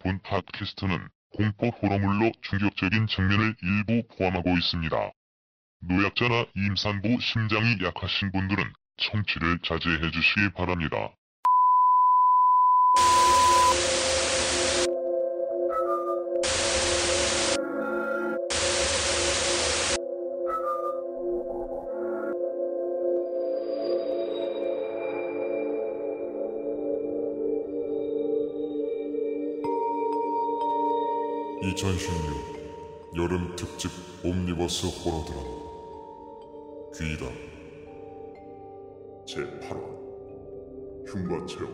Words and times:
본 0.00 0.20
팟캐스트는 0.22 1.08
공포 1.36 1.68
호러물로 1.68 2.32
충격적인 2.42 3.06
장면을 3.06 3.54
일부 3.62 4.02
포함하고 4.16 4.50
있습니다. 4.58 5.10
노약자나 5.82 6.46
임산부 6.56 7.18
심장이 7.20 7.78
약하신 7.82 8.32
분들은 8.32 8.64
청취를 8.96 9.60
자제해 9.60 10.10
주시기 10.10 10.52
바랍니다. 10.54 11.14
(2016) 31.74 33.16
여름 33.16 33.54
특집 33.54 33.90
옴니버스 34.24 34.86
호러 34.86 35.24
드라마 35.24 35.50
귀다 36.96 37.26
제8화 39.26 39.70
흉과체험 41.06 41.72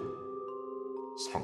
3 1.32 1.42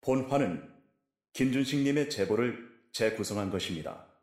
본화는 0.00 0.62
김준식님의 1.34 2.08
제보를 2.08 2.56
재구성한 2.92 3.50
것입니다. 3.50 4.15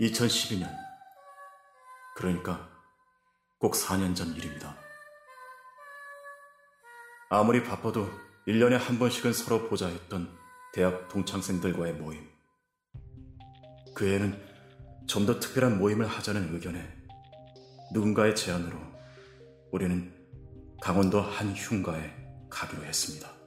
2012년. 0.00 0.68
그러니까 2.16 2.68
꼭 3.58 3.74
4년 3.74 4.16
전 4.16 4.34
일입니다. 4.34 4.74
아무리 7.28 7.62
바빠도 7.62 8.10
1년에 8.48 8.78
한 8.78 8.98
번씩은 8.98 9.32
서로 9.32 9.68
보자 9.68 9.88
했던 9.88 10.36
대학 10.72 11.08
동창생들과의 11.08 11.94
모임. 11.94 12.28
그 13.94 14.08
애는 14.08 14.50
좀 15.06 15.26
더 15.26 15.38
특별한 15.40 15.78
모임을 15.78 16.06
하자는 16.06 16.54
의견에 16.54 16.88
누군가의 17.92 18.36
제안으로 18.36 18.78
우리는 19.72 20.14
강원도 20.80 21.20
한 21.20 21.52
흉가에 21.52 22.14
가기로 22.48 22.84
했습니다. 22.84 23.39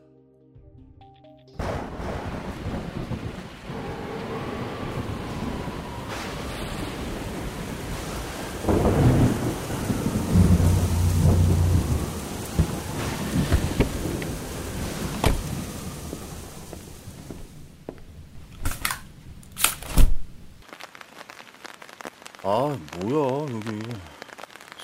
아, 22.56 22.78
뭐야, 23.00 23.52
여기. 23.52 23.82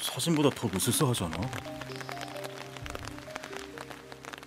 사진보다 0.02 0.50
더 0.56 0.67
무스스하잖아. 0.70 1.38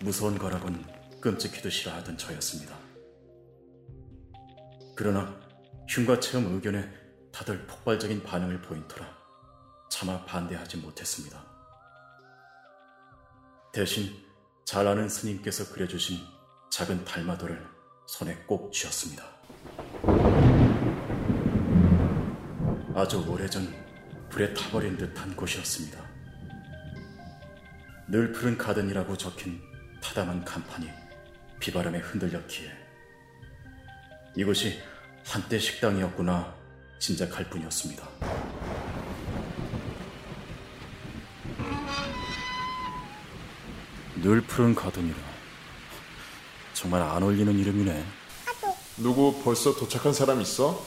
무서운 0.01 0.37
거라곤 0.37 0.85
끔찍히도 1.21 1.71
싫어하던 1.71 2.19
저였습니다. 2.19 2.77
그러나 4.97 5.41
흉가 5.89 6.19
체험 6.19 6.53
의견에 6.53 6.93
다들 7.31 7.65
폭발적인 7.69 8.25
반응을 8.25 8.61
보인 8.63 8.89
터라 8.89 9.09
차마 9.89 10.25
반대하지 10.25 10.79
못했습니다. 10.79 11.47
대신 13.73 14.17
잘 14.65 14.89
아는 14.89 15.09
스님께서 15.09 15.73
그려주신 15.73 16.19
작은 16.73 17.05
달마도를 17.05 17.65
손에 18.09 18.35
꼭 18.49 18.73
쥐었습니다. 18.73 19.23
아주 22.95 23.25
오래전 23.27 23.73
불에 24.29 24.53
타버린 24.53 24.99
듯한 24.99 25.35
곳이었습니다. 25.35 25.99
늘 28.09 28.33
푸른 28.33 28.59
가든이라고 28.59 29.17
적힌 29.17 29.61
타담한 30.03 30.45
간판이 30.45 30.91
비바람에 31.59 31.99
흔들렸기에 32.01 32.71
이곳이 34.37 34.79
한때 35.25 35.59
식당이었구나 35.59 36.55
짐작할 36.99 37.49
뿐이었습니다. 37.49 38.07
늘 44.23 44.41
푸른 44.43 44.75
가든이라 44.75 45.17
정말 46.75 47.01
안 47.03 47.23
어울리는 47.23 47.59
이름이네. 47.59 48.05
누구 48.99 49.43
벌써 49.43 49.75
도착한 49.75 50.13
사람 50.13 50.41
있어? 50.43 50.85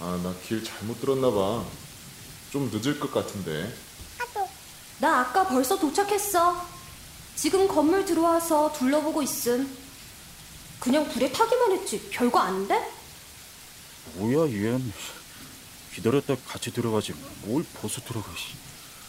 아, 0.00 0.20
나 0.22 0.34
길 0.46 0.62
잘못 0.64 1.00
들었나 1.00 1.30
봐. 1.30 1.64
좀 2.50 2.70
늦을 2.72 2.98
것 3.00 3.12
같은데. 3.12 3.72
나 4.98 5.20
아까 5.20 5.46
벌써 5.48 5.78
도착했어. 5.78 6.66
지금 7.34 7.66
건물 7.66 8.04
들어와서 8.04 8.72
둘러보고 8.72 9.22
있음. 9.22 9.76
그냥 10.78 11.08
불에 11.08 11.30
타기만 11.32 11.72
했지. 11.72 12.08
별거 12.10 12.38
안 12.38 12.66
돼? 12.68 12.92
뭐야 14.14 14.46
얘는 14.52 14.92
기다렸다 15.94 16.36
같이 16.46 16.70
들어가지 16.72 17.14
뭘 17.42 17.64
벌써 17.74 18.00
들어가 18.02 18.30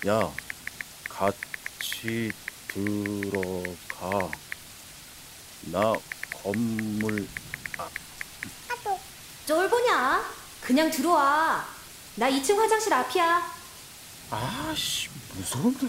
야 0.07 0.31
같이 1.09 2.31
들어가 2.69 4.29
나 5.63 5.93
건물 6.41 7.27
쫄 9.45 9.69
보냐? 9.69 10.23
그냥 10.65 10.89
들어와. 10.89 11.63
나 12.15 12.29
2층 12.29 12.55
화장실 12.57 12.91
앞이야. 12.91 13.41
아씨 14.31 15.09
무서운데 15.35 15.87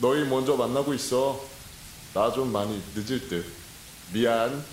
너희 0.00 0.24
먼저 0.26 0.56
만나고 0.56 0.94
있어. 0.94 1.38
나 2.14 2.32
좀 2.32 2.50
많이 2.50 2.82
늦을 2.94 3.28
듯. 3.28 3.44
미안. 4.12 4.64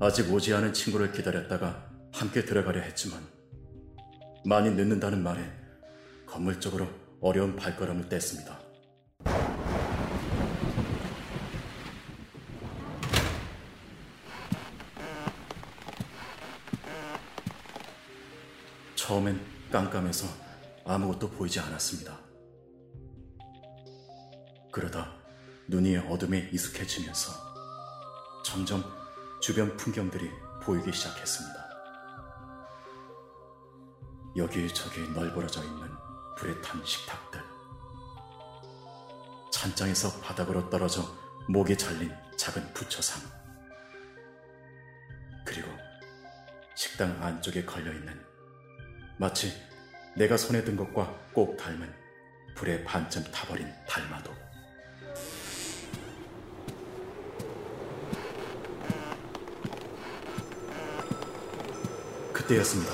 아직 0.00 0.30
오지 0.30 0.52
않은 0.54 0.72
친구를 0.74 1.12
기다렸다가 1.12 1.86
함께 2.12 2.44
들어가려 2.44 2.80
했지만 2.82 3.26
많이 4.44 4.70
늦는다는 4.70 5.22
말에 5.22 5.42
건물 6.26 6.60
쪽으로 6.60 6.86
어려운 7.20 7.56
발걸음을 7.56 8.08
뗐습니다. 8.08 8.65
처음엔 19.06 19.40
깜깜해서 19.70 20.26
아무것도 20.84 21.30
보이지 21.30 21.60
않았습니다. 21.60 22.18
그러다 24.72 25.12
눈이 25.68 25.96
어둠에 25.98 26.50
익숙해지면서 26.52 27.30
점점 28.44 28.82
주변 29.40 29.76
풍경들이 29.76 30.28
보이기 30.60 30.92
시작했습니다. 30.92 31.54
여기저기 34.38 35.08
널브러져 35.10 35.62
있는 35.62 35.88
불에 36.36 36.60
탄 36.60 36.84
식탁들. 36.84 37.40
찬장에서 39.52 40.20
바닥으로 40.20 40.68
떨어져 40.68 41.02
목에 41.48 41.76
잘린 41.76 42.12
작은 42.36 42.74
부처상. 42.74 43.22
그리고 45.44 45.68
식당 46.74 47.22
안쪽에 47.22 47.64
걸려있는 47.64 48.35
마치 49.18 49.52
내가 50.14 50.36
손에 50.36 50.62
든 50.62 50.76
것과 50.76 51.06
꼭 51.32 51.56
닮은 51.56 51.92
불에 52.54 52.84
반쯤 52.84 53.24
타버린 53.32 53.72
달마도. 53.86 54.34
그때였습니다. 62.32 62.92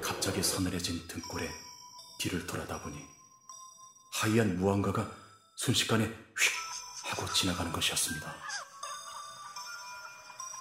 갑자기 0.00 0.42
서늘해진 0.42 1.08
등골에 1.08 1.48
뒤를 2.18 2.46
돌아다 2.46 2.82
보니 2.82 2.96
하얀 4.12 4.58
무언가가 4.58 5.10
순식간에 5.56 6.04
휙 6.04 6.14
하고 7.06 7.32
지나가는 7.32 7.72
것이었습니다. 7.72 8.49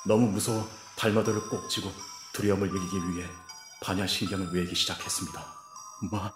너무 0.10 0.26
무서워 0.26 0.68
발마도를 0.98 1.50
꼭 1.50 1.70
쥐고 1.70 1.94
두려움을 2.34 2.68
이기기 2.68 3.10
위해 3.12 3.30
반야신경을 3.84 4.52
외기 4.56 4.74
시작했습니다. 4.74 5.40
마, 6.12 6.34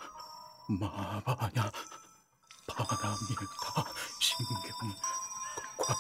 마바야 0.80 1.72
바람일다 2.68 3.86
신경 4.20 4.62
관 5.80 5.98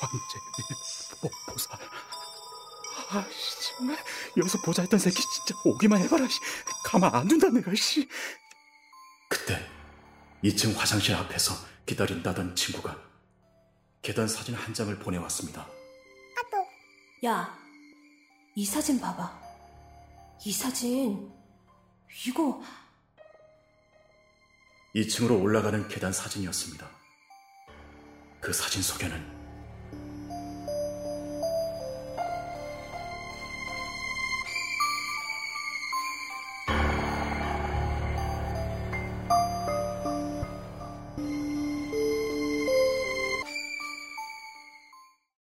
관제 0.00 0.38
보살 1.52 1.78
아씨 3.10 3.74
정말 3.76 4.02
여기서 4.38 4.62
보자 4.62 4.80
했던 4.80 4.98
새끼 4.98 5.16
진짜 5.16 5.54
오기만 5.66 6.00
해봐라 6.00 6.26
씨. 6.26 6.40
가만 6.82 7.14
안 7.14 7.28
둔다 7.28 7.50
내가 7.50 7.74
씨 7.74 8.08
그때 9.28 9.68
2층 10.42 10.74
화장실 10.74 11.14
앞에서 11.14 11.54
기다린다던 11.84 12.56
친구가 12.56 12.96
계단 14.00 14.26
사진 14.26 14.54
한 14.54 14.72
장을 14.72 14.98
보내왔습니다 14.98 15.75
야, 17.24 17.56
이 18.54 18.64
사진 18.64 19.00
봐봐. 19.00 19.46
이 20.44 20.52
사진, 20.52 21.32
이거 22.26 22.62
2층으로 24.94 25.42
올라가는 25.42 25.88
계단 25.88 26.12
사진이었습니다. 26.12 26.88
그 28.40 28.52
사진 28.52 28.82
속에는 28.82 29.35